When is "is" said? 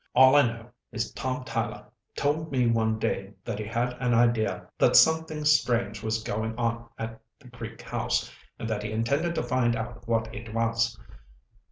0.91-1.11